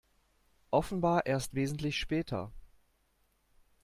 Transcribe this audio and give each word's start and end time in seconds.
Offenbar 0.71 1.27
erst 1.27 1.53
wesentlich 1.53 1.95
später. 1.95 2.51